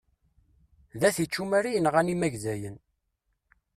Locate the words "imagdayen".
2.13-2.77